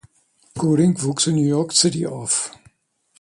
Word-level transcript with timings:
Gooding 0.57 0.99
wuchs 1.03 1.27
in 1.27 1.35
New 1.35 1.45
York 1.47 1.73
City 1.73 2.07
auf. 2.07 2.49